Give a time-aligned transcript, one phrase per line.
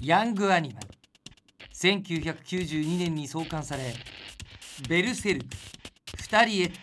[0.00, 0.88] ヤングアニマル。
[1.74, 3.94] 1992年に創刊され
[4.88, 5.46] ベルセルク
[6.18, 6.78] 二人エッチ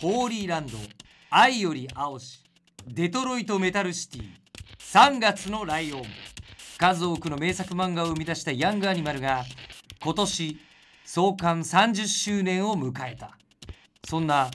[0.00, 0.78] ホーリーランド
[1.30, 2.42] 愛より青し
[2.86, 4.24] デトロイトメタルシティ
[4.80, 6.02] 3月のライオン。
[6.78, 9.44] 数多くの名作漫画を生み出したヤングアニマルが
[10.02, 10.58] 今年
[11.04, 13.38] 創刊30周年を迎えた。
[14.08, 14.50] そんな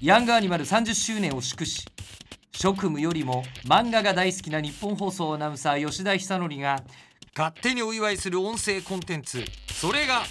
[0.00, 1.84] ヤングアニマル30周年を祝し
[2.52, 6.82] 職務よりも漫画が大好きな日本放送アナウンサー吉田久典が
[7.34, 9.42] 勝手にお祝いする音声コンテンツ。
[9.72, 10.24] それが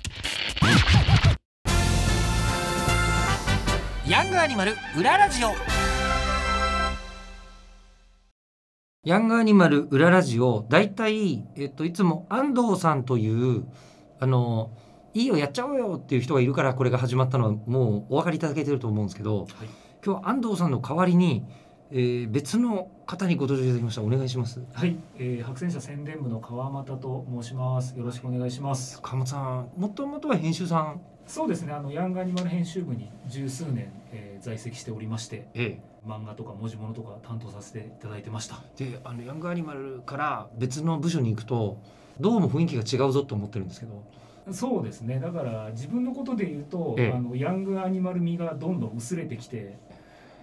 [4.07, 5.47] ヤングアニマル裏ラジオ。
[9.03, 10.67] ヤングアニマル裏ラジオ。
[10.69, 13.65] だいたい、えっと、いつも安藤さんという
[14.19, 14.77] あの
[15.15, 19.47] いいよやっちゃおうよっていう人がいるからこれが始まったのはもうお分かりいただけてると思うんですけど、はい。
[20.05, 21.47] 今日は安藤さんの代わりに、
[21.93, 24.01] えー別の方にご登場いただきました。
[24.01, 24.61] お願いします。
[24.73, 27.97] はい、えー、白戦車宣伝部の川又と申します。
[27.97, 29.01] よろしくお願いします。
[29.01, 31.01] 川本さんもともとは編集さん。
[31.27, 38.63] そうですね、あのヤングアニマル編集部に十数年、えー在籍しておりまして、え漫画とか文字物とか担当させていただいてました。
[38.79, 41.77] えであのヤングアニマルから別の部署に行くと
[42.19, 44.01] どうも雰囲気が違うぞと思ってるんですけど。
[44.51, 47.11] そうですね、だから自分のことで言うと、ええ。
[47.11, 49.77] あのヤングアニマル味がどんどん薄れてきて、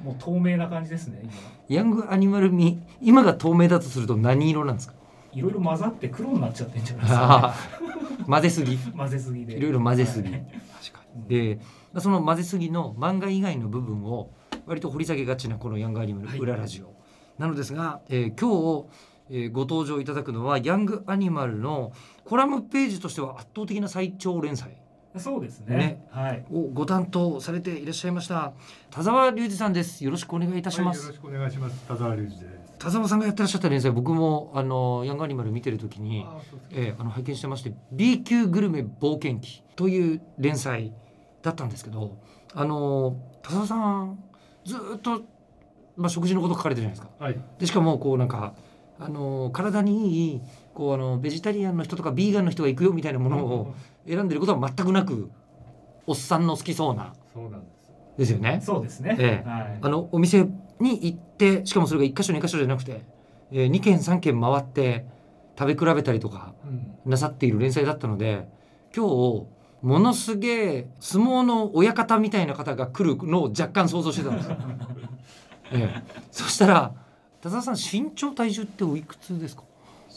[0.02, 1.20] もう透明な感じですね。
[1.22, 1.32] 今。
[1.68, 4.94] ヤングアニマル味今が透明だとすると何色なんですか？
[5.32, 8.76] いろいろ混ざって黒になっちゃってんじゃないですあか、ー混ぜすぎ？
[8.76, 8.78] ね。
[8.96, 9.54] 混ぜすぎで。
[9.54, 10.30] いろいろ混ぜすぎ。
[10.30, 10.46] はい。
[10.80, 11.58] 確かうんで
[11.98, 14.30] その混ぜすぎの漫画以外の部分を
[14.66, 16.38] 割と掘り下げがちなこのヤングアニマルはい。
[16.38, 16.94] 裏ラジオ、
[17.38, 18.88] なのですが、えー今日、
[19.30, 21.92] えーご登場いただくのはヤングアニマルの
[22.24, 24.76] コラムページとしては圧倒的な最長連載
[25.18, 25.76] そうですね。
[25.76, 26.44] ねはい。
[26.52, 28.52] をご担当されていらっしゃいました
[28.90, 31.86] 田沢隆二さんですよろしくお願いいたします、はい、よろしくお願いします。
[31.86, 32.68] 田沢隆二です。
[32.78, 36.38] 田沢さんがやってらっしゃった連載僕もあのヤングアニマル見てる時にあ
[36.70, 40.92] えーあの拝見してまして B 級グルメ冒険記という連載
[41.42, 42.18] だったんですけど
[42.54, 44.22] あの田沢さん
[44.64, 45.22] ずーっと、
[45.96, 47.40] まあ、食事のこと書かれてるじゃないですかはい。
[47.58, 48.54] でしかもこうなんか
[49.00, 50.40] あの体にいい
[50.74, 53.74] こうあのベジタリアンの人とかビーガンの人が行くよみたいなものを
[54.08, 55.30] 選んでることは全くなく
[56.06, 57.78] おっさんの好きそうなそうなんです。
[58.18, 58.60] ですよね。
[58.62, 59.16] そうですね。
[59.18, 59.78] ええはい。
[59.82, 60.46] あのお店
[60.80, 63.02] に行ってしかもそれが1箇所2箇所じゃなくて、
[63.52, 65.06] えー、2軒3軒回って
[65.58, 67.10] 食べ比べたりとかうん。
[67.10, 68.48] なさっている連載だったので
[68.96, 69.46] 今日
[69.82, 74.56] ものすげえ相撲の親方みたいな方が来るのを若干想像してたんですよ。
[75.70, 76.02] ええ、
[76.32, 76.94] そしたら
[77.40, 79.62] 田沢さん身長体重っておいくつですか？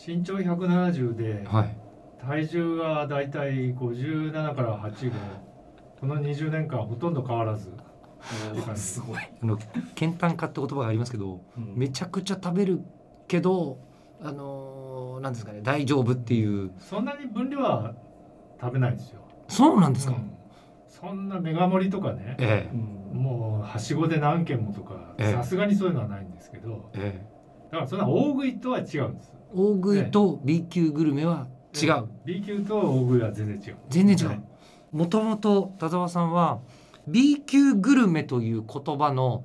[0.07, 1.77] 身長170で、はい
[2.25, 5.11] 体重がだいたい57から85。
[5.99, 7.71] この20年間ほとんど変わらず。
[8.75, 9.17] すごい。
[9.17, 9.57] あの
[9.95, 12.81] 健単化って言葉がありますけどうんめちゃくちゃ食べる
[13.27, 13.79] けど
[14.21, 17.93] あのーなんですかね大丈夫っていうそんなに分量は
[18.59, 19.21] 食べないですよ。
[19.47, 20.31] そうなんですか、うん
[20.87, 22.35] そんなメガ盛りとかね。
[22.37, 22.75] えう
[23.17, 27.25] んもうはしごで何軒もとかええさすがにそういうのはないんですけどえええ
[27.71, 33.75] だからそんな大食いとは違うんです大食いと B 級グルメは違う、B 級と大食いは全然違う。
[33.89, 34.41] 全然違はい。
[34.93, 36.59] うもともと田沢さんは
[37.07, 39.43] B 級グルメという言葉の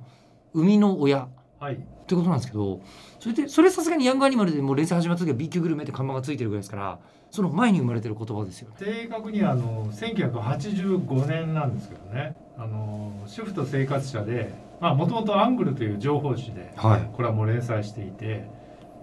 [0.53, 1.19] 生みの親。
[1.23, 1.27] っ
[1.59, 1.75] はい。
[2.07, 2.79] てことなんですけど
[3.19, 6.99] それでそれさすがにヤングアニマルでもう連載始まった時は B 級グルメって看板がついてるぐらいですから
[7.31, 8.75] その前に生まれてる言葉ですよね。
[8.79, 12.35] 正確にはあの1985年なんですけどね。
[12.57, 17.09] あの主婦と生活者でもともとアングルという情報誌で、はい。
[17.13, 18.45] これはもう連載していて、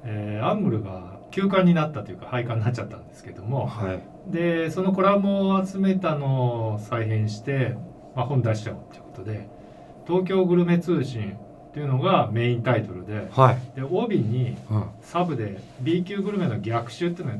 [0.04, 4.32] えーアングルが休刊になったというか廃刊になっちゃったんですけどもはい。
[4.32, 7.76] でそのコラムを集めたのを再編して、
[8.14, 9.48] まあ、本出しちゃおうということで
[10.06, 11.32] 「東京グルメ通信」
[11.70, 17.36] っていうのがメインタイトルではい、で帯にうん、サブで「B 級グルメの逆襲」っていうのを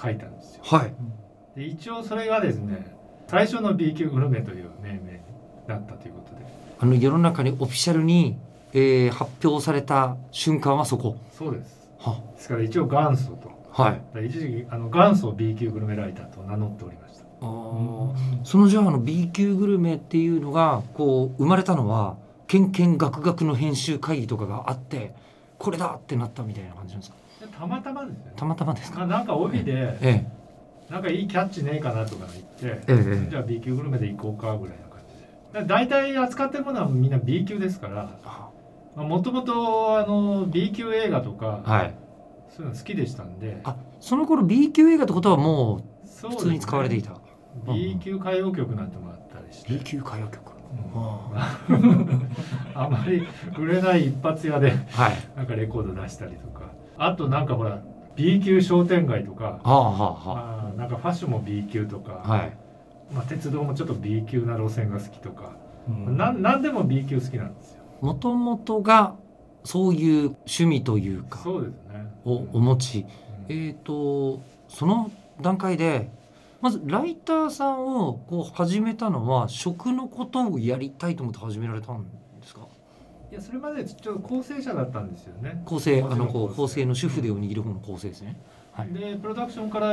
[0.00, 0.62] 書いたんですよ。
[0.64, 0.94] はい。
[1.54, 5.00] で一応それがですね最初の B 級グルメという命名に
[5.68, 6.46] なったということで。
[6.80, 8.38] あの世の中にオフィシャルに、
[8.72, 11.16] えー発表された瞬間はそこ。
[11.30, 11.78] そうです。
[11.78, 11.83] は
[12.34, 13.50] ですから一応元祖と。
[13.70, 14.00] はい。
[14.14, 17.24] で一時期あの元祖 B 級グルメライターと名乗っておりました。
[17.40, 18.44] あー。
[18.44, 25.14] そのじゃああの B 級グルメっていうのがこう生まれたのはケンケンガクガクの編集会議とかがあって
[25.58, 27.16] これだってなったみたいな感じなんですか？
[27.40, 28.98] でたまたまですねたまたまですか？
[29.00, 30.26] まあなんか帯でえ
[30.90, 35.60] なんかいいキャッチねえかなとか言って、えええじゃあ B 級グルメで行こうかぐらいな感じで。
[35.60, 38.10] で大体扱ってるものはみんな B 級ですから
[38.96, 41.94] もともとあの B 級映画とか、はい。
[42.48, 43.60] そういうの好きでしたんで。
[43.64, 47.16] あその頃 B 級映画ってことはもそうう普通に使われていた、
[47.66, 50.52] B 級歌謡曲なんてもあったりして、B 級歌謡曲。
[50.94, 51.36] うん。
[51.36, 51.58] あ
[52.74, 53.26] あまり
[53.58, 55.12] 売れない一発屋ではい。
[55.36, 56.66] なんかレコード出したりとか。
[56.96, 57.80] あとなんかほら
[58.14, 59.44] B 級商店街とか。
[59.44, 62.52] はあはあなんかファッションも B 級とか、あはい。
[63.12, 65.52] まあ、鉄道もちょっと B 級な路線が好きとか、
[65.88, 66.16] うん。
[66.16, 67.83] なんなんでも B 級好きなんですよ。
[68.04, 69.16] もともとが
[69.64, 72.06] そういう趣味というかそうですね。
[72.26, 73.06] をお持ち。
[73.48, 73.66] うん。
[73.68, 75.10] えっ、とその
[75.40, 76.10] 段階で
[76.60, 82.04] まずライターさんをこう始めたのは食のことをやりたいと思って始められたん
[82.40, 82.66] ですか？
[83.32, 85.62] いやそれまでちょっと構成者だったんですよね。
[85.64, 86.84] 構成あのこう構成。
[86.84, 88.38] の主筆を握る方の構成ですね。
[88.72, 88.92] はい。
[88.92, 89.92] でプロダクションから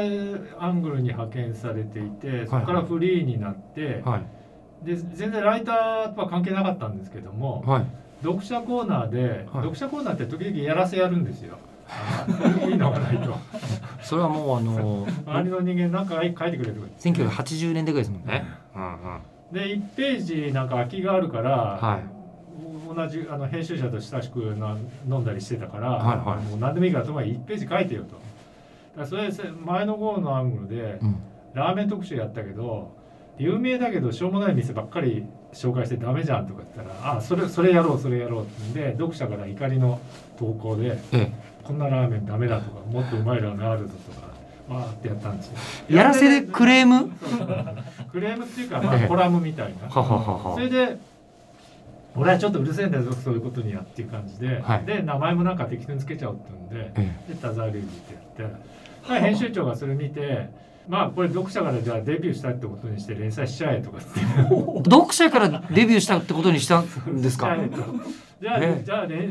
[0.60, 4.86] アングルに派遣されていてそこからフリーになって、はい。
[4.86, 7.86] で全然ライターとは関係なかったんですけどもはい
[8.23, 9.38] 読者コーナーで、はい。
[9.63, 11.57] 読者コーナーって時々やらせやるんですよ。
[11.88, 13.35] あのいいのがないと
[14.01, 17.21] それはもうあの周りの人間なんか書いてくれとか言って。
[17.23, 22.95] 1980年代ぐらいですもんね、うんうん、で1ページなんか空きがあるから、はい。
[22.95, 24.77] 同じあの編集者と親しくな
[25.09, 26.50] 飲んだりしてたから、はいはい。
[26.50, 28.12] もう何でもいいからともかく1ページ書いてよと。
[28.12, 28.21] だか
[29.01, 31.15] らそれで前の号のアングルで、うん。
[31.53, 32.95] ラーメン特集やったけど
[33.38, 40.00] 有名だけどしょうもない店ばっかり紹介してダメじゃんとか言ったら「あそれそれやろうそれやろう」ってんで読者から怒りの
[40.38, 41.31] 投稿でえ
[41.63, 44.31] 「こんなラーメンダメだ」とか「もっとうまいラーメンあるぞ」とか
[44.74, 45.53] わーってやったんですよ。
[45.89, 47.09] えやらせでクレーム
[48.12, 49.07] クレームっていうか、まあええ。
[49.07, 49.89] コラムみたいな。
[49.89, 50.98] それで
[52.15, 54.86] 俺はちょっとうるせえんだよそういうことにはっていう感じで、はい。
[54.86, 58.56] で名前もなんか適当につけちゃおうって言うんでえで田沢隆二ってやって、
[59.09, 60.50] まあ編集長がそれ見て
[60.89, 64.07] まあこれ読者からじゃあデビューしたってことにして連載しちゃえとかって。
[64.19, 67.56] え読者からデビューしたってことにしたんですか？
[68.42, 69.30] じゃあ、ええじゃあね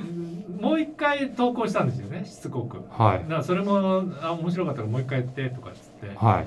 [0.60, 2.76] もう一回投稿したんですよねしつこく。
[2.76, 6.16] だかはいらそれもあ面白かったからもう一回やってとかっつって。
[6.16, 6.46] はい。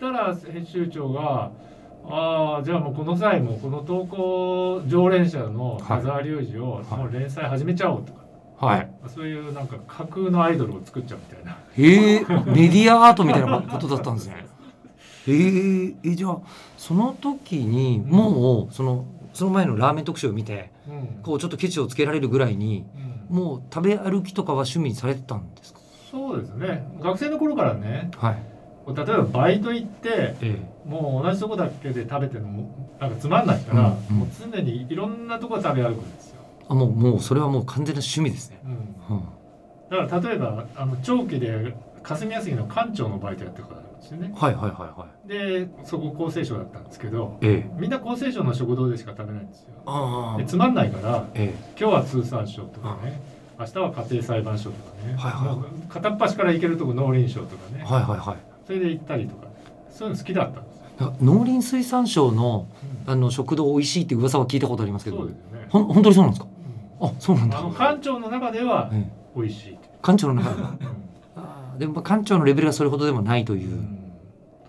[0.00, 1.50] たら編集長が
[2.08, 6.98] 「ああじゃあもうこの際もうこの投稿常連者の田沢隆二をはい。
[7.00, 8.12] もう連載始めちゃおう」と。
[8.12, 8.19] か、はい
[9.08, 11.56] そういうなんか架空のアイドルを作っちゃうみたいな。
[11.78, 12.20] ええ
[12.50, 14.46] メディアアートみたいなことだったんですね。
[15.26, 16.38] えええじゃあ
[16.76, 22.84] その時にもうそのその前のラーメン特集を見てうんこうちょっとケチをつけられるぐらいに
[23.30, 25.80] うんもう食べ歩きとかは趣味にされてたんですか？
[26.10, 28.42] そうですね学生の頃からねはい。
[28.92, 36.29] 例えばバイト行ってえもう同じとこだけで食べてるのもなんかつまんないから、うんうんもう常にいろんなとこ食べ歩くんですよ。
[36.70, 38.60] あもうもうそれはもう完全な趣味ですね。
[38.64, 39.24] うんうん、
[39.90, 44.32] だから例えばあの長期で霞が関の館長のバイトやってるからなんですよね。
[44.34, 45.28] はいはいはいはい。
[45.28, 49.74] でそこ厚生省だったんですけどええみんな厚生省の食堂でしか食べないんですよ。
[49.84, 53.20] ああでつまんないからえ今日は通産省とかね
[53.58, 58.36] 明日は家庭裁判所とかね、はいはい片っ端から行けるとこ農林省とかね、えはいはいはい。
[58.66, 59.48] それで行ったりとか
[59.90, 60.80] そういうの好きだったんです
[61.20, 62.68] 農林水産省の
[63.06, 65.66] あの食堂美味しいって噂は聞いたことありますけどそうですよね。
[65.68, 66.46] ほん本当にそうなんですか？
[66.46, 66.49] うん
[67.00, 69.10] あそうなんだあの館長の中ではええ
[69.40, 69.78] 美味しい。
[70.02, 70.74] 館長の中では
[71.78, 73.78] でもまあ館長のレベルはそれほどでもないという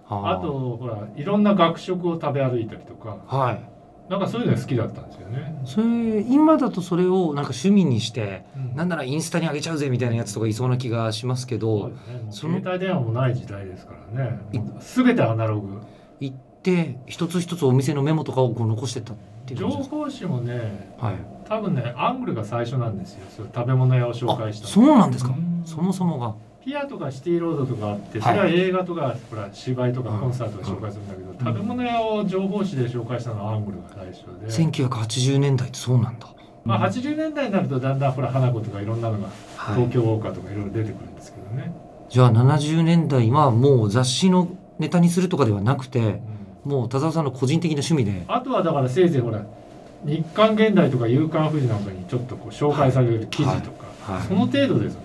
[0.09, 3.71] あとほらいろんな学食を食べ歩いたりとかはい
[4.09, 5.61] なんかそういうのが好きだったんですよね。
[5.63, 11.91] それ今だとそれをなんか趣味にしてうんなんならインスタに上げちゃうぜみたいなやつとかいそうな気がしますけど
[12.29, 12.55] そね。
[12.55, 14.59] の携帯電話もない時代ですからねい。
[14.81, 15.79] すべてアナログ。
[16.19, 19.15] 行って一つ一つお店のメモとかをこう残してったっ
[19.47, 21.15] ていう情報誌もねはい。
[21.45, 23.25] 多分ねアングルが最初なんですよ。
[23.35, 25.31] そういう食べ物屋を紹介したそうなんですか？
[25.31, 25.63] うん。
[25.65, 26.35] そもそもが。
[26.63, 28.35] ピアとかシティロードとかあってそはい。
[28.35, 31.37] れは映画とかほら芝居とかうんコンサートで紹介するんだけど、ん。
[31.55, 34.47] 食べ物屋を情報誌で紹介したのはアングルが最初で、
[34.79, 36.27] 1980年代ってそうなんだ。
[36.63, 39.75] まあ、80年代になるとだんだんほら花子とかいろんなのがはい。
[39.77, 41.73] 東京ウォーカーとかいろいろ出てくるんですけどね、
[42.09, 44.47] じゃあ70年代はもう雑誌の
[44.77, 46.30] ネタにするとかではなくてうん
[46.63, 48.23] もう田沢さんの個人的な趣味で。
[48.27, 49.43] あとはだからせいぜいほら
[50.05, 54.27] 日刊現代とか夕刊富士なんかにちょっとこう紹介される記事とか、はいはい。
[54.27, 54.97] その程度です。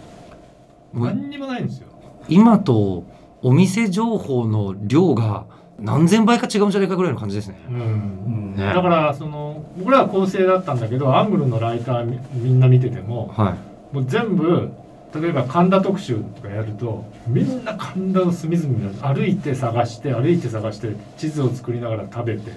[0.95, 1.89] 何にもないんですよ。
[2.29, 3.05] 今と
[3.43, 5.45] お店情報の量が
[5.79, 7.61] 何千倍か違うんじゃないかぐらいの感じですね。
[7.69, 7.77] うん。
[7.77, 8.65] うんね。
[8.65, 13.57] だからその僕らは構成だったんだけどアングルのライターみみんな見ててもは
[13.93, 13.95] い。
[13.95, 14.73] もう全部
[15.20, 22.52] 例えば神田特集とかやるとみんな神田の隅々を歩いて探して歩いて探して地図を作りながら食べて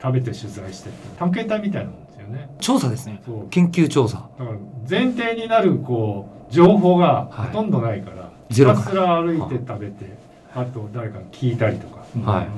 [0.00, 2.50] 食べて取材してって探検隊みたいなんですよね。
[2.60, 3.22] 調査ですね。
[3.50, 4.28] 研究調査。
[4.38, 4.58] だから
[4.88, 10.16] 前提になるこう情報がほとんどないから、ゼロひたすら歩いて食べて
[10.54, 12.48] あと誰かに聞いたりとかはい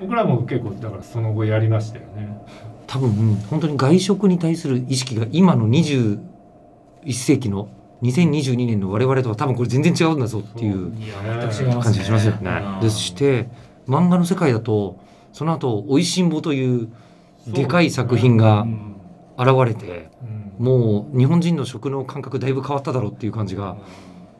[0.00, 2.28] 僕らも結構だからその後やりましたよね。
[2.86, 6.18] 多分うん本当に外食に対する意識が今の21
[7.12, 7.68] 世紀の
[8.04, 10.92] 2022年の我々とは多分これ全然違うんだぞっていう
[11.80, 12.62] 感じがしますよね。
[12.74, 13.48] うんでして
[13.88, 14.98] 漫画の世界だと
[15.32, 16.88] その後「おいしんぼ」という
[17.46, 18.94] でかい作品がうん
[19.36, 20.10] 現れて
[20.58, 20.64] うん。
[20.64, 23.76] もう日本人の食の感覚だいぶ変わっただろうっていう感じが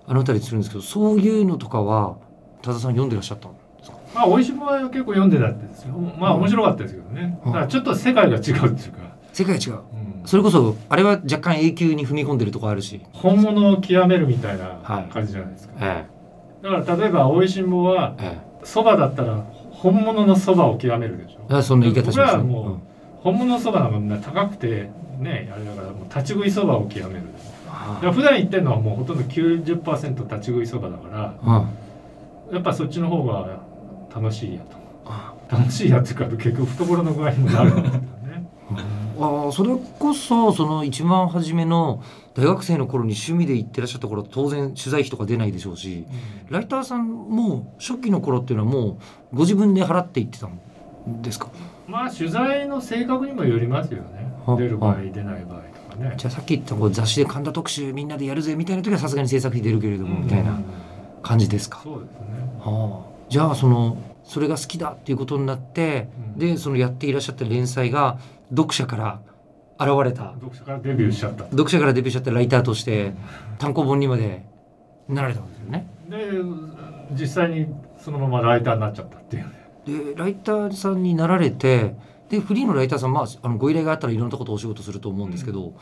[0.06, 2.16] あの辺りするんですけどそういうのとかは
[2.62, 3.96] 多田さん読んでらっしゃったんですか？
[4.14, 5.94] まあ美味しいものは結構読んでたんですよ。
[6.18, 7.40] まあ面白かったですけどね。
[7.44, 8.72] だからちょっと世界が違うっていうか、
[9.32, 9.72] 世界違う。
[9.72, 15.12] うんそれこそあれは若干永久に踏み込んでるとこあるし、本物を極めるみたいなはい。
[15.12, 16.06] 感じじゃないですか、え
[16.62, 18.54] だから例えば「おいしんぼ」はええ。
[18.64, 19.36] そばだったら
[19.70, 21.40] 本物のそばを極めるでしょ。
[21.50, 22.76] え、あそんな言い方します僕らはもう
[23.22, 24.88] 本物のそばなんかみんな高くて
[25.18, 27.22] ねあれだからもう立ち食いそばを極める。
[27.68, 31.64] あだから普段言ってるのはもうほとんど90%立ち食いそばだからあ
[32.52, 33.58] やっぱそっちの方が
[34.14, 34.60] 楽しいや
[35.06, 38.00] あと楽しいやっていうか結局懐の具合にもなるんだけどね
[39.18, 42.02] ああそれこそその一番初めの
[42.34, 46.04] 大学生の頃に趣味で行ってらっしゃった頃当然取材費とか出ないでしょうし
[46.50, 48.98] ライターさんも初期の頃っていうのはも
[49.32, 51.48] うご自分で払って行ってたんですか？
[51.86, 54.32] まあ取材の性格にもよりますよね。
[54.46, 56.14] は出る場合は出ない場合とかね。
[56.16, 60.64] じゃあさっき言ったこう雑誌で神田特集みんなでやるぜみたいな時はさすがに制作費出るけれどもみたいなうん
[61.22, 62.18] 感じですか、そうですね。
[62.60, 66.38] はあ、じゃあそのそれが好きだっていうことになって、うん。
[66.38, 68.18] でそのやっていらっしゃった連載が
[68.50, 69.20] 読者から
[69.78, 70.34] 現れた。
[70.34, 71.44] 読者からデビューしちゃった。
[71.44, 73.12] 読者からデビューしちゃったライターとして
[73.58, 74.44] 単行本にまで
[75.08, 75.86] なられたわけですよね。
[76.08, 76.16] で
[77.12, 77.66] 実際に
[77.98, 79.64] そのままライターになっちゃったっていうね。
[79.86, 81.94] でライターさんになられて
[82.28, 85.74] でフリーのライターさん、まあ、あのご依頼があったらいろんなことお仕事すると思うんですけど、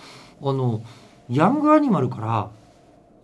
[0.42, 0.82] あの
[1.28, 2.50] ヤングアニマルから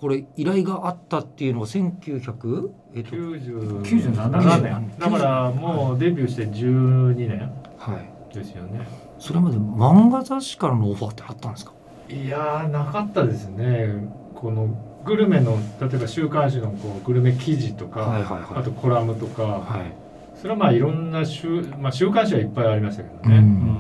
[0.00, 4.92] これ依頼があったっていうのが1900、えっと97 97年。
[4.99, 8.87] だからもうデビューして12年はい、ですよね
[9.18, 11.72] それまで漫画雑誌からのオファーってあったんですか？
[12.08, 14.08] いやーなかったですね。
[14.34, 14.68] この
[15.04, 18.42] グルメの例えば週刊誌のこうグルメ記事とか、はいはいはい。
[18.60, 19.92] あとコラムとか、はい、
[20.40, 23.76] それはまあいろんな週,、まあ、週刊誌はいっぱいありましたけどうね、ん。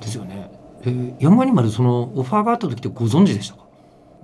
[0.00, 0.50] ですよね。
[0.84, 3.64] えヤングアニマルそのオファーがあった時ってご存知でしたか？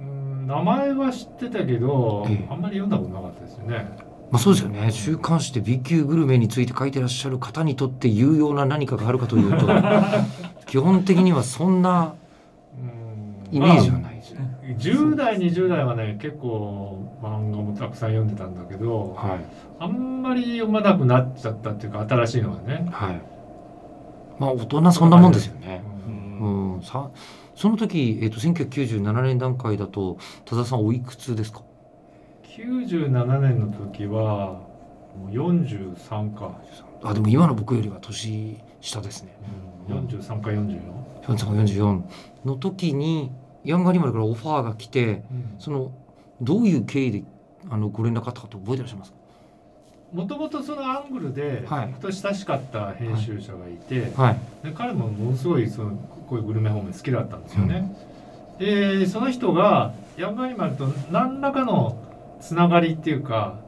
[0.01, 2.49] うん名前は知ってたけど、ええ。
[2.51, 3.87] あんまり読んだことなかったですよね
[4.31, 4.91] まあそうですよね。
[4.91, 9.67] 週刊誌で B 級グルメについて書いてらっしゃる方にとって有用な何かがあるかというと
[10.67, 12.15] 基本的にはそんな
[13.51, 13.57] うん。
[13.57, 14.41] イメージはないですね。
[14.41, 19.41] まあ10代20代はね結構漫画もたくさん読んでたんだけどはい。
[19.79, 23.21] あんまり読まなくなっちゃったっていうか新しいのはね、はい。
[24.41, 25.83] まあ大人そんなもんですよね。
[26.41, 26.75] うん。
[26.77, 27.11] うん、さ
[27.55, 31.63] その時、えっと1997年段階だと多田さんおいくつですか？
[32.57, 34.61] 97年の時は
[35.15, 36.59] もう43か、
[37.03, 39.37] あでも今の僕よりは年下ですね。
[39.91, 40.81] うん、43か44、
[41.23, 42.03] 43 44
[42.47, 43.31] の時に
[43.63, 45.23] ヤングアニマルからオファーが来て
[45.59, 45.93] その
[46.41, 47.25] どういう経緯で
[47.69, 49.17] あのご連絡あったかと覚えてらっしゃいますか？
[50.15, 51.89] もともとそのアングルで、はい。
[51.89, 54.39] 僕と親しかった編集者がいて、はい。
[54.65, 55.91] で彼もものすごいその
[56.29, 57.95] こういうグルメ方面好きだったんですよね。
[58.59, 62.06] でその人がヤングアニマルと何らかの
[62.41, 63.59] つながりっていうか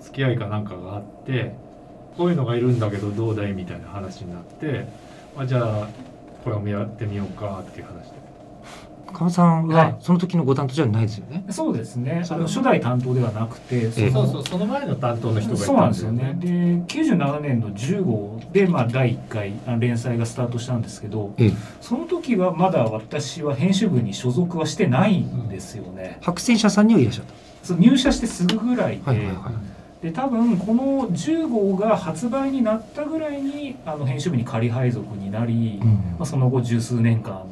[0.00, 1.54] 付き合いかなんかがあって
[2.16, 4.86] こういうのがいるんだけどどうだいみたいな話になって
[5.36, 5.88] あじゃあ
[6.44, 8.26] これもやってみようかっていう話で。
[9.12, 11.44] 川さんははいその時のご担当じゃないですよね。
[11.50, 16.84] そうですねそれはあの初代担当ではなくてええそうそうその前の担当の人がいそうなたんですすよんでよねね。
[16.86, 27.24] で97年の10号で、まあ、第1回連載がスタートしたんですけどええその時はまだ私は編集部に所属はしてないんですよね、白戦車さんにはいらっしゃっ
[27.62, 29.10] そう入社してすぐぐらいで,、た。
[29.10, 29.76] はいはいはい。
[30.02, 37.44] で多分この10号が発売になったぐらいにあの編集部に仮配属になり、うんまあ、その後十数年間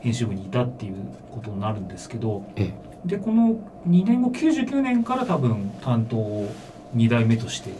[0.00, 0.94] 編集部にいたっていう
[1.30, 2.72] ことになるんですけどえ
[3.04, 3.56] でこの
[3.88, 6.52] 2年後99年から多分担当を
[6.94, 7.70] 2代目として。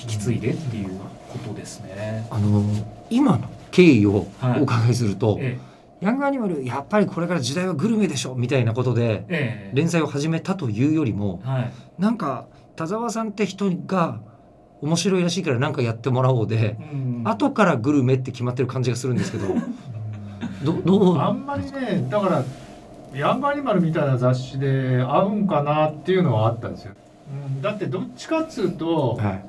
[0.00, 0.98] 引き継いでっていう
[1.28, 2.26] ことですね。
[2.30, 2.64] あの
[3.10, 4.60] 今の経緯をはい。
[4.60, 5.58] お伺いすると、え
[6.00, 9.70] ヤングアニマルやっぱりこれから時代はグルメでしょみたいなことでええ。
[9.72, 11.72] え連載を始めたというよりもはい。
[11.98, 12.46] なんか
[12.76, 14.20] 田沢さんって人が
[14.82, 17.22] 面白いらしいから何かやってもらおうで、うん。
[17.24, 19.46] 後からグルメって決まってる感じがするんですけど
[20.64, 22.44] どどうあんまりねだから
[23.14, 26.94] ヤングアニマルみたいな雑誌で合うんかなっていうのはあったんですよ、
[27.32, 29.44] うん、だってどっちかっつうとはい。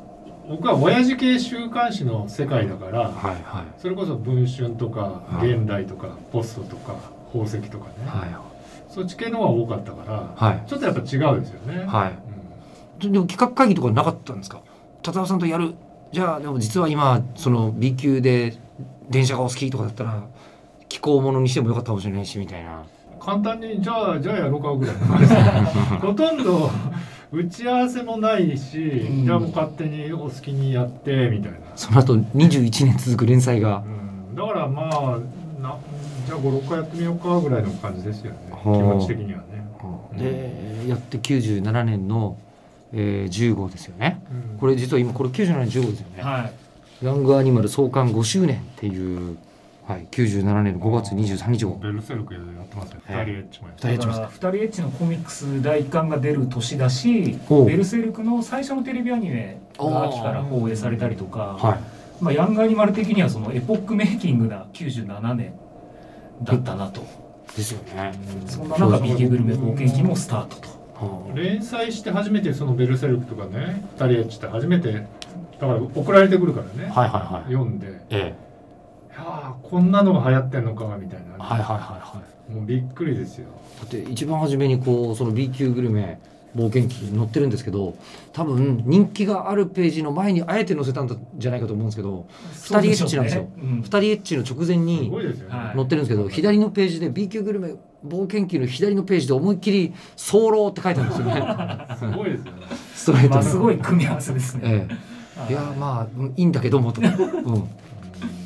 [0.47, 3.65] 僕は親父系週刊誌の世界だからはいはい。
[3.79, 5.49] それこそ文春とかはい。
[5.49, 6.93] 現代とかポストとか
[7.33, 8.93] 宝石とかね、はい。
[8.93, 10.63] そっち系の方が多かったからはい。
[10.69, 11.03] ちょっとやっぱ違
[11.35, 13.09] うですよね、はい。
[13.09, 14.61] でも企画会議とかなかったんですか？
[15.01, 15.73] 田沢さんとやる。
[16.11, 18.55] じゃあでも実は今その B 級で
[19.09, 20.23] 電車がお好きとかだったら
[20.95, 22.79] 気候ものにしてもよかったかもしれないしみたいな。
[22.79, 22.85] うん
[23.17, 25.27] 簡単にじゃあじゃあやろうかぐらいの感じ。
[25.29, 25.35] で
[25.97, 26.69] ほとんど
[27.31, 29.25] 打ち合わせもないし、ん。
[29.25, 31.57] じゃあもう勝手にお好きにやってみたいな。
[31.75, 33.83] その後21年続く連載が。
[34.29, 35.19] うん、だからまあ
[35.59, 35.75] な
[36.27, 38.37] じゃあ56回やってみようかぐらいの感じですよね。
[38.61, 39.45] 気持ち的にはね、
[40.15, 40.19] う。
[40.19, 42.37] でやって97年の、
[42.93, 44.21] えー、10号ですよね。
[44.53, 44.59] うん。
[44.59, 46.51] これ実は今これ97年10号ですよね、は
[47.01, 47.05] い。
[47.05, 49.37] ヤングアニマル創刊5周年っていう、
[49.87, 51.75] はい、97年の5月23日号。
[51.75, 53.01] ベルセルクやってますよ。
[53.07, 53.15] ええ。
[53.17, 54.13] 二人エッチもやって二人エッチも。
[54.13, 62.23] だから二人エッチのコミックス第一巻が出る年だしベルセルクの最初のテレビアニメが秋から放映されたりとか、はい。
[62.23, 65.53] まあ、ヤングアニマル的にはそのエポックメイキングな97年
[66.41, 67.05] だったなと、
[67.55, 68.13] ですよね、
[68.47, 70.67] そんな中 B 級グルメ冒険記もスタートと。
[70.95, 74.99] はあ連載して初めてそのベルセルクとかね二人エッチって初めてだ
[75.59, 77.79] から送られてくるからね、はいはいはい読ん。
[77.79, 78.44] でえい
[79.17, 82.51] やーこんなのが流行ってんのかみたいな、えはいはいはいはい。
[82.53, 83.47] もうびっくりですよ。
[83.79, 86.19] だって一番初めにこうその B 級グルメ
[86.55, 87.97] 冒険記に載ってるんですけど
[88.31, 93.49] 多分人気があるページの前にあえて載せたんじゃないかと思うんですけど二人エッチなんですよ。
[93.57, 93.81] うん。
[93.81, 101.95] 二人エッチの直前すにごいですよね、はい載ってるんですけど左のページで B 級グルメ冒険記の左のページで思いっきり「早漏」って書いてあるんですよね。
[101.97, 102.61] すごいですよね。
[102.93, 103.33] ストレートに。
[103.33, 104.61] まあすごい組み合わせですね。
[104.63, 104.87] え
[105.49, 105.55] え、い。
[105.55, 107.09] やまあうんいいんだけどもと、うん、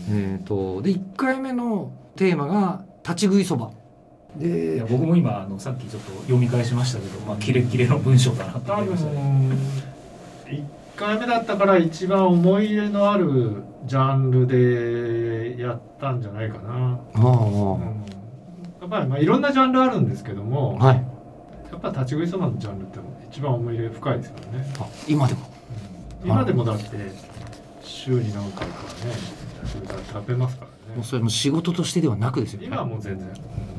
[0.10, 3.72] えー、とで1回目のテーマが「立ち食いそば」
[4.38, 9.16] いでや僕も今あのさっきちょっと読み返しましたけど、まあ、キレッキレの文章だなと多思いましたね。
[9.16, 9.90] 分
[10.50, 10.64] 1
[10.96, 18.06] 回目だったから一番思い入れのあるジャンルでやったんじゃないかな、まあ、うん。
[18.82, 20.96] やっぱりまあいろんなジャンルあるんですけども、はい。
[21.72, 23.00] やっぱ立ち食いそばのジャンルって
[23.32, 25.40] 一番思い入れ深いですよね、あ今でも。
[26.24, 26.30] うん。
[26.30, 26.86] 今でもだって
[27.82, 30.96] 週に何回かね食べますからね。
[30.96, 32.68] もうそれも仕事としてではなくですよね。
[32.68, 33.28] 今はもう全然。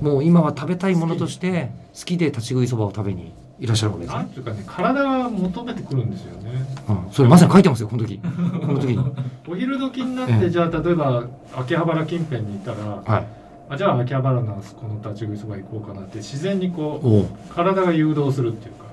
[0.01, 6.51] もう今は食べたいものとして好きで立ち食いそばを食べにいらっしゃるわけですね、なんていうかね体が求めてくるんですよね。
[6.89, 8.19] うん、それまさに書いてますよこの時。
[8.19, 8.29] こ
[8.73, 9.05] の時に。
[9.49, 10.41] お昼時になっええ。
[10.41, 13.27] てじゃあ例えば秋葉原近辺に行ったらはい。
[13.69, 18.87] あじゃあ秋葉原のこの立ち食いそば行こうかなって自然にこう体が誘導するっていうか、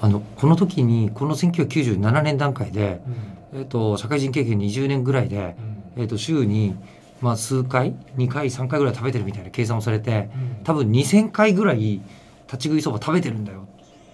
[0.00, 3.60] あのこの時にこの1997年段階で、うん。
[3.60, 5.54] えっと社会人経験20年ぐらいで、
[5.96, 6.74] えっと週に、
[7.20, 10.64] まあ、数回2回3回ぐらい食べてるみたいな計算をされてうん。
[10.64, 12.00] 多分2,000回ぐらい
[12.46, 13.66] 立ち食いそば食べてるんだよ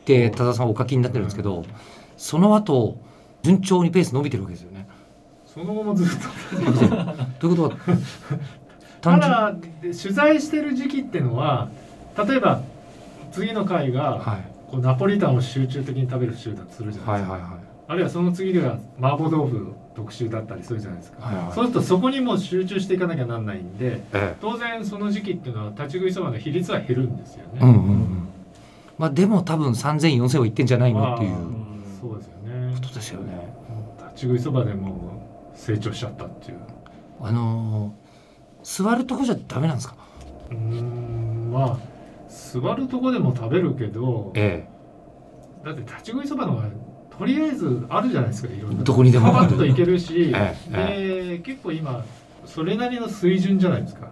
[0.03, 1.65] って多田さんお書きになってるんですけど
[2.17, 2.99] その後
[3.43, 4.89] 順調にペース伸びてるわけですよね。
[5.47, 6.07] その後もずっ
[6.51, 6.57] と
[7.41, 7.77] ということ？
[7.89, 7.99] は
[9.01, 11.69] ただで取材してる時期っていうのは
[12.17, 12.63] 例えば
[13.33, 14.53] 次の回がはい。
[14.71, 17.61] こうナポリタンを集中的に食べる週だとするじゃないですか、はいはいはい。
[17.89, 21.53] あるいはその次では麻婆豆腐特集だったりするじゃないですか、はいはい。
[21.53, 28.29] そうするとそこにもう集中していかなきゃなんないんでえ当然その時期っていうのは立ち食いそばの比率は減るんですよね、えうんうんうん。
[28.97, 31.31] まあでも多分3,0004,000はいってんじゃないのっていう。
[31.31, 31.41] まあ
[32.01, 32.75] そうですよね。
[32.75, 33.55] ことですよね。
[33.99, 34.93] 立ち食いそばでも
[35.55, 36.59] う成長しちゃったっていう。
[37.21, 38.09] あのー
[38.65, 39.95] 座るとこじゃダメなんですか？
[40.51, 41.79] うーんまあ
[42.29, 44.69] 座るとこでも食べるけどえ
[45.65, 46.65] だって立ち食いそばのが
[47.19, 48.85] とりあえずあるじゃないですかいろんな。
[48.85, 49.33] どこにでも。
[49.33, 52.05] パパッといけるし、ええで結構今
[52.45, 54.09] それなりの水準じゃないですか。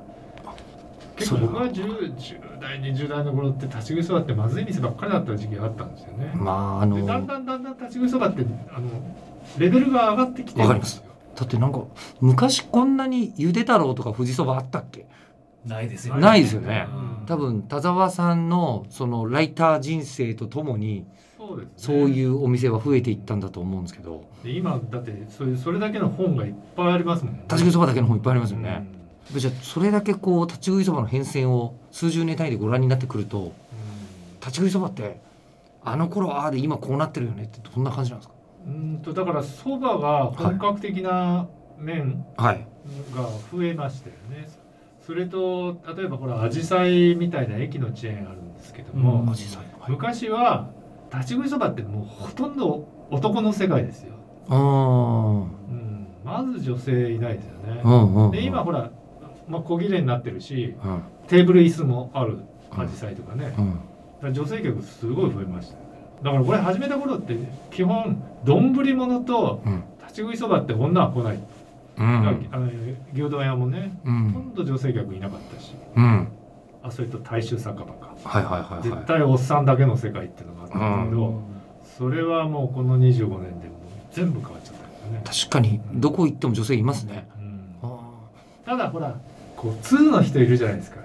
[1.16, 6.32] 結構それは僕は 10, 10代20代の頃って立ち食いそばってまずい店ばっかりだった時期があったんですよね。
[6.34, 8.88] え、まああのでだんだんだんだん立ち食いそばってあの
[9.58, 10.98] レベルが上がってきてるんです。
[10.98, 11.04] よ
[11.36, 11.84] だってなんか
[12.20, 15.06] 昔こんなにゆで太郎とか富士そばあったっけ？
[15.64, 16.20] ないですよね。
[16.20, 16.86] ないですよね。
[17.20, 17.26] うん。
[17.26, 21.06] 多分田沢さんのそのライター人生とともに
[21.46, 21.72] そうですね。
[21.76, 24.24] そういうお店は増えていったんだと思うんですけど。
[24.42, 27.42] で今だってそれそれだけの本がいっぱいありますもんね。
[27.44, 28.86] 立ち食いそばだけの本いっぱいありますよね、
[29.32, 29.40] うん。
[29.40, 33.52] じゃあそれだけこう立ち食いそばの変遷を数十年単位でご覧になってくると
[34.40, 35.20] 立ち食いそばって
[35.84, 38.34] あの頃ああで今こうなってるよねってどんな感じなんですか？
[38.66, 42.66] うんうんとだからそばが本格的な麺はい。
[43.14, 44.48] が増えましたよね、
[45.04, 49.26] それと例えばほらアジサイみたいな駅のチェーンあるんですけども、うん。
[49.88, 50.70] 昔は
[51.12, 54.14] 立ち食いそばってもうほとんど男の世界ですよ、
[54.48, 54.56] あー。
[54.58, 58.30] うん、まず女性いないですよね、うんうんうん。
[58.32, 58.90] で今ほら、
[59.48, 61.02] まあ、小切れになってるしうん。
[61.28, 62.38] テーブル椅子もある
[62.70, 63.80] アジサイとかね、うん。
[64.20, 65.76] ら女性客すごい増えました
[66.24, 67.36] だからこれ始めた頃って
[67.70, 69.84] 基本丼物とうん。
[70.00, 71.38] 立ち食いそばって女は来ない、
[71.98, 72.48] うん。
[72.52, 72.70] あの
[73.12, 74.32] 牛丼屋もねほうん。
[74.32, 75.74] とんど女性客いなかったし。
[75.96, 76.28] うん
[76.86, 78.14] あそれと大衆酒場か。
[78.24, 79.04] はいはいはい絶はい。
[79.06, 81.42] 対おっさんだけの世界っていうのがあったんだけど、
[81.98, 83.78] それはもうこの25年でもう
[84.12, 85.80] 全部変わっちゃったよね、確かに。
[85.94, 87.28] どこ行っても女性いますね。
[87.38, 87.76] うん。
[87.82, 87.98] あ
[88.64, 89.18] ただほら
[89.56, 91.00] こう通の人いるじゃないですか。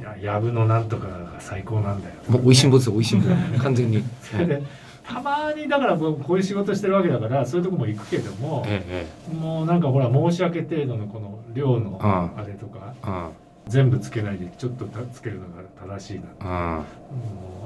[0.00, 3.28] や藪のなんとかが最高なんだよもう美味しんぼですよ美味しんぼ。
[3.62, 4.04] 完全に。
[4.20, 4.62] それで
[5.04, 12.40] たまにだからもうこういう仕事してるわけだからそういうとこも行くけどもえええもうなんかほら申し訳程度のこの量のうん。
[12.40, 12.94] あれとか
[13.72, 15.62] 全部つけないでちょっとつけるのが
[15.96, 16.24] 正しいな。
[16.40, 16.76] うん。
[16.76, 16.84] も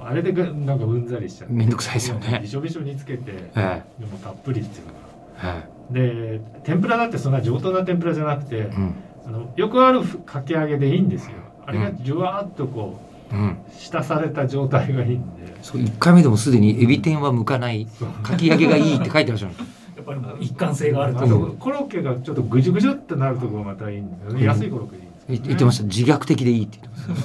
[0.05, 1.55] うあれでがなんかうんざりしちゃって。
[1.55, 2.39] めんどくさいですよね。
[2.43, 3.83] びしょびしょにつけてでえ。
[4.11, 5.57] もたっぷりっていうのが。
[5.95, 6.39] ええ。
[6.39, 8.95] で天ぷらだってそんな上等な天ぷらじゃなくてえうん。
[9.27, 11.33] あのよくあるかき揚げでいいんですよ。
[11.67, 13.01] あれがじゅわーっとこ
[13.33, 13.49] うん。
[13.49, 15.57] う浸された状態がいいんで。
[15.63, 17.89] そう1回目でもすでにエビ天は向かない。
[18.23, 19.55] かき揚げがいいって書いてらっしゃる
[19.97, 21.51] やっぱり一貫性があるあという。
[21.53, 24.47] とコロッケがちょっとぐじゅぐじゅってなるところがまたいいんですよね、うん。
[24.47, 25.06] 安いコロッケでいい。
[25.06, 25.85] んですよ、ね、言言ってました。
[25.85, 27.23] 自虐的でいいって言ってまし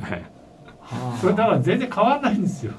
[0.00, 0.22] た はい。
[1.20, 2.72] それだから全然変わんないんですよ。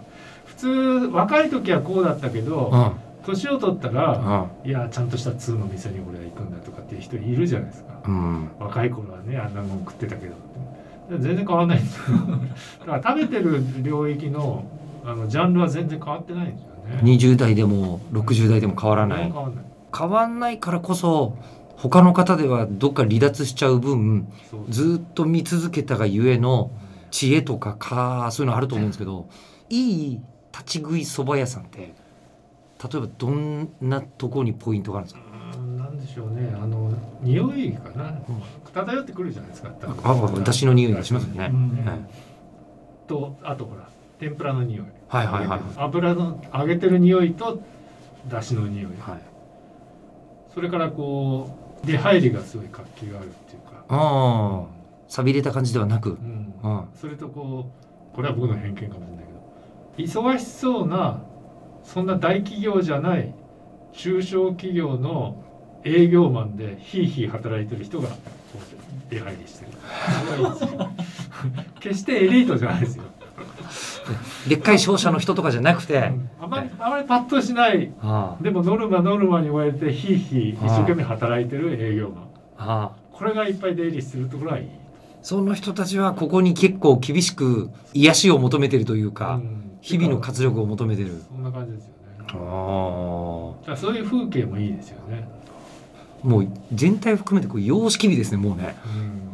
[0.46, 0.68] 普通
[1.12, 2.92] 若い時はこうだったけどうん。
[3.26, 4.70] 年を取ったらうん。
[4.70, 7.94] いやちゃんとした通の店に俺は行くんだとかっていう人いるじゃないですか。
[8.08, 8.50] うん。
[8.60, 10.34] 若い頃はねあんなもん食ってたけど
[11.20, 12.18] 全然変わんないんですよ
[12.86, 14.64] だから食べてる領域の
[15.04, 17.00] あのジャンルは全然変わってないんですよね。
[17.04, 19.24] 20代でも60代でも変わらない。
[19.24, 19.66] 変わんない。
[19.98, 21.36] 変わんないからこそ
[21.82, 24.32] 他の方ではどっか離脱しちゃう分
[24.70, 26.72] ずっと見続けたがゆえの
[27.10, 29.28] 知恵とかかそういうのあると思うんですけど
[29.70, 31.96] いい立ち食いそば屋さんって例え
[33.00, 35.22] ばどんなところにポイントがあるんですか？
[35.56, 36.54] うんなんでしょうね。
[36.56, 36.92] あの
[37.22, 38.14] 匂いかな。
[38.74, 39.72] 漂ってくるじゃないですか。
[40.04, 41.86] ああだしの匂いがしますよね、うん。
[41.86, 42.00] はい。
[43.08, 43.88] とあとほら
[44.20, 44.86] 天ぷらの匂い。
[45.08, 45.62] はいはいはい。
[45.78, 47.62] 油の揚げてる匂いと
[48.28, 48.92] だしの匂い。
[49.00, 49.22] はい。
[50.54, 53.84] それからこう出入りがすごい活気があるっていうか。
[53.88, 54.82] ああ。
[55.08, 56.12] 錆びれた感じではなく。
[56.12, 56.54] うん。
[56.64, 57.72] うんそれとこ
[58.14, 59.26] うこれは僕の偏見かもしれない
[59.98, 60.22] けど。
[60.22, 61.22] 忙しそうな
[61.84, 63.34] そんな大企業じゃない
[63.94, 65.44] 中小企業の
[65.84, 68.16] 営業マンでひいひい働いてる人がこ
[68.56, 69.72] う出入りしてる。
[71.80, 73.04] 決してエリートじゃないですよ、
[74.48, 76.30] でっかい商社の人とかじゃなくて、うん。
[76.42, 77.92] あまりあまりパッとしない。
[78.02, 82.28] あでもノルマノルマに追われてひいひい一生懸命働いてる営業マン。
[82.58, 84.68] あこれがいっぱい出入りするところはいい。
[85.22, 89.78] その人たちはここに結構厳しく癒しを求めてるというか、うん。
[89.82, 91.22] 日々の活力を求めてる。
[91.28, 91.98] そんな感じですよね。
[92.34, 93.78] ああ。
[93.78, 95.28] そういう風景もいいですよね、
[96.24, 98.76] もう全体を含めてこう様式美ですねもうね、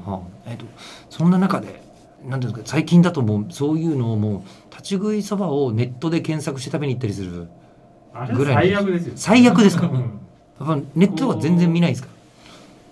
[0.05, 0.49] はあ。
[0.49, 0.65] えっと
[1.09, 1.81] そんな中で
[2.23, 7.47] なんていうんですか最近だともうそういうのをもう立ち食いそばをネットで検索して食べに行ったりする
[8.35, 9.13] ぐらはい最悪ですよ。
[9.15, 9.87] 最悪ですか？
[9.87, 9.95] うん。
[9.95, 10.09] やっ
[10.59, 12.09] ぱネットは全然見ないですか？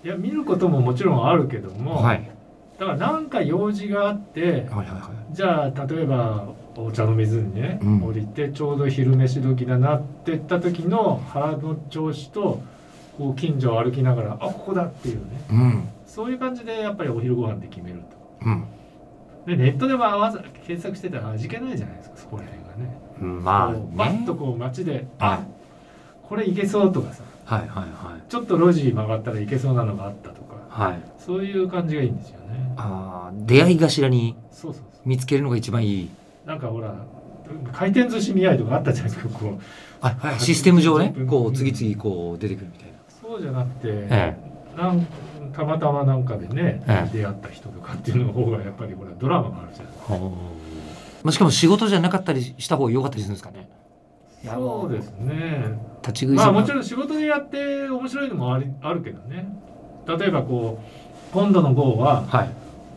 [0.04, 2.30] いや見ることももちろんあるけども、はい。
[2.78, 5.34] だからなんか用事があってはいはいはい。
[5.34, 8.02] じゃあ例えばお茶の水にね、うん。
[8.04, 12.62] 降りてちょうど昼飯時だなって言った時の腹の調子と
[13.18, 15.22] こう近所を歩きながらあここだっていうね。
[15.50, 15.88] うん。
[16.06, 18.46] そういう感じでやっぱりお昼ご飯で決めると。
[18.46, 18.64] うん
[19.46, 22.98] でネットでもわざ検索してたら味気ないじゃないですかそこら辺がね。
[23.20, 25.04] まあこうバッねとこう街ではい。
[25.18, 25.46] あ
[26.22, 27.22] これいけそうとかさ。
[27.44, 28.28] はいはいはい。
[28.28, 30.56] ちょっと路地曲がったらいけそうなのがあったとか。
[30.68, 31.00] はい。
[31.18, 32.74] そういう感じがいいんですよね。
[32.76, 36.10] あー出会い頭にそうそうそ見つけるのが一番いい。
[36.44, 36.94] うなんかほら
[37.72, 39.58] 回転寿司見合いとかあったじゃないですかこう。
[40.00, 41.14] あ、はい、システム上ね。
[41.16, 41.26] うん。
[41.28, 42.94] こう次々こう出てくるみたいな。
[43.22, 44.36] そうじゃなくて、え。
[44.76, 45.06] なん
[45.56, 47.16] たまたまなんかでね、ええ。
[47.18, 49.92] 出会った人とかっていうの方がやっぱりほらドラマがあるじゃない。
[49.92, 50.18] ですか
[51.24, 53.68] まあ、しかも仕事じゃなかったりした方が良かったりするんですかね。
[54.44, 55.78] そうですね。
[56.02, 59.48] 立ち食いまあもちろん仕事でやって面白いのもありあるけどね。
[60.06, 62.50] 例えばこう今度の号ははい。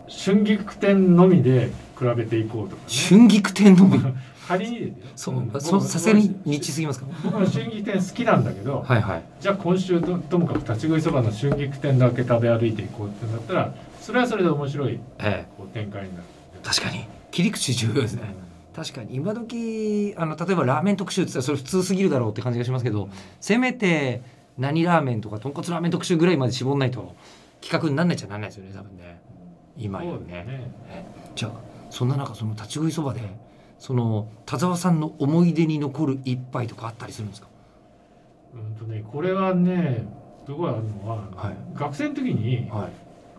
[0.09, 2.87] 春菊店のみで比べていこうとかね。
[2.89, 3.99] 春菊店のみ？
[4.49, 7.05] 仮にそう僕そさすがにニッチすぎますか。
[7.23, 9.23] 僕も春菊店好きなんだけど、はいはい。
[9.39, 16.23] じゃあ今週とともかく立ち食いそばの春菊店だけ食べ歩いていこうってなったらそれはそれで面白いえこう展開になる
[16.55, 17.05] え確かに。
[17.29, 18.23] 切り口重要ですね。
[18.75, 19.15] 確かに。
[19.15, 23.07] 今時あの例えばラーメン特集って言ったらそれ普通すぎるだろうって感じがしますけど
[23.39, 24.23] せめて
[24.57, 27.13] 何ラーメンとか豚骨ラーメン特集ぐらいまで絞んないと
[27.61, 29.21] 企画になんないっちゃなんないですよね多分ね。
[29.77, 30.43] 今よね。
[30.43, 31.05] ね。
[31.35, 31.51] じゃあ
[31.91, 33.21] そんな中その立ち食いそばで
[33.79, 37.47] その田沢さんの思い出に残る一杯とかあったりするんですか？
[38.53, 40.05] うんとねこれはね
[40.45, 41.55] すごいあるのは、はい。
[41.75, 42.89] 学生の時にはい。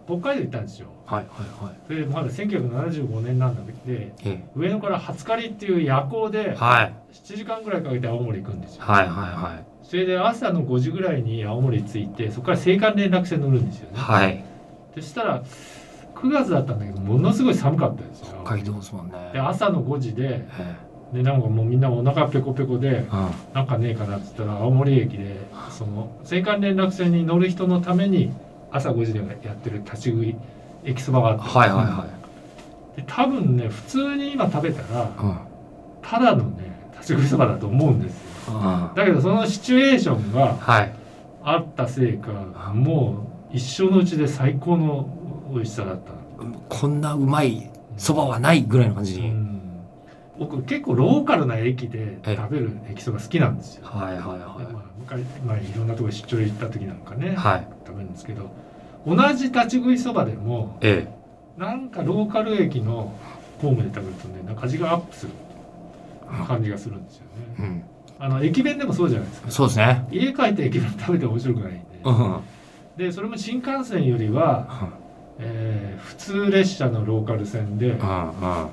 [0.07, 0.89] 北海道行ったんですよ。
[1.07, 2.01] はいはいはい。
[2.01, 3.79] でまだ1975年なんだけど
[4.25, 6.95] え上野から初狩りっていう夜行でえはい。
[7.13, 8.83] 7時間ぐらいかけて青森行くんですよ。
[8.85, 9.65] はいはいはい。
[9.83, 14.45] それで朝の5時ぐらいに青森着いてそこから青函連絡船乗るんですよね、はい。
[14.95, 15.43] そしたら
[16.23, 18.41] 9月だったんだけどものすごい寒かったですよ。
[18.45, 19.15] 北海道ですもんね。
[19.33, 20.77] で朝の5時でえ
[21.13, 23.31] でなんかもうみんなお腹ペコペコでえうん。
[23.55, 25.37] なんかねえかなっつったら青森駅で
[25.71, 28.33] その青函連絡船に乗る人のために
[28.71, 30.37] 朝5時でやってる立ち食い
[30.85, 32.07] 駅そばがあって、はいはいは
[32.97, 32.97] い。
[33.01, 35.39] で多分ね普通に今食べたらうん。
[36.03, 38.55] ただのね立ち食いそばだと思うんですよ。
[38.55, 38.91] うん。
[38.95, 40.93] だけどそのシチュエーションがはい。
[41.43, 42.33] あったせいか
[42.75, 45.09] もう一生のうちで最高の
[45.53, 46.13] 美味しさだった。
[46.69, 49.61] こんなうまいそばはないぐらいの感じに、うん。
[50.39, 53.87] 僕結構ローカルな駅で食べる駅そば好きなんですよ。
[53.87, 57.67] はいはいではまあ、昔まあ、いろんなところ出張行った時なんかね、いはい。
[57.87, 58.51] 食べるんですけど
[59.07, 61.09] 同じ立ち食いそばでもえ
[61.59, 63.13] なんかローカル駅の
[63.61, 65.33] ホームで食べるとねなんか味がアップする
[66.47, 67.25] 感じがするんですよ
[67.59, 67.69] え、うね。
[67.69, 67.85] ん、
[68.19, 69.51] あの駅弁でもそうじゃないですか。
[69.51, 70.07] そうですね。
[70.11, 71.83] 家帰って駅弁食べても面白くないんで。
[72.05, 72.41] うんうん。
[72.97, 74.91] でそれも新幹線よりは、
[75.41, 77.99] えー普通列車のローカル線で、うんうん。
[77.99, 78.71] いあの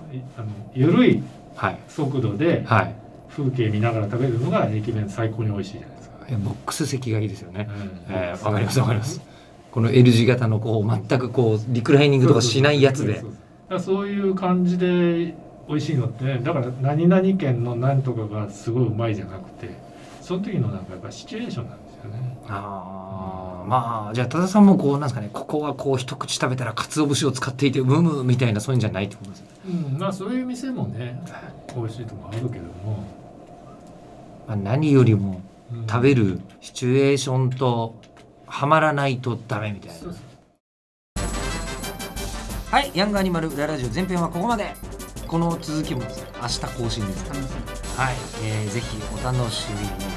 [0.74, 1.24] 緩い
[1.56, 1.80] はい。
[1.88, 2.96] 速度ではい。
[3.30, 6.16] 風景見ながら食べるのが駅弁最高に美味しいじゃないですか。
[6.30, 7.70] えボックス席がいいですよね。
[8.10, 8.14] うん。
[8.16, 9.22] えーわかりますわかります。
[9.72, 13.24] この L 字型のこう全くこうリクライニングとかしないやつで。
[13.80, 15.36] そういう感じで
[15.68, 19.70] 美味しいのってねだから何々県の何とかがすごいうまいじゃなくて
[20.22, 22.38] その時のなんかやっぱシチュエーションなんですよね。
[22.48, 23.07] ああ
[23.68, 31.22] まあじゃあ多田さんもこうなんですかねここはこう一口食べたら鰹節を使っていてうむむみたいなそういうんじゃないってことですね、うん、まあそういう店もね
[31.76, 33.04] 美味しいとこあるけども、
[34.48, 35.42] まあ、何よりも
[35.74, 35.88] うん。
[35.88, 37.96] 食べるシチュエーションと
[38.46, 39.96] はまらないとダメみたいな。
[39.96, 40.22] そうそう。
[42.72, 44.74] はいヤングアニマル裏ラジオ前編はここまで。
[45.28, 46.04] この続きも
[46.42, 47.40] 明日更新ですから。
[48.06, 50.17] はい、えーぜひお楽しみに